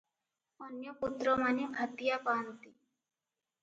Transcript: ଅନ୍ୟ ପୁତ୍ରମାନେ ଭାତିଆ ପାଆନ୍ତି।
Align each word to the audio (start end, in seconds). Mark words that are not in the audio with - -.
ଅନ୍ୟ 0.67 0.95
ପୁତ୍ରମାନେ 1.03 1.69
ଭାତିଆ 1.79 2.19
ପାଆନ୍ତି। 2.29 2.75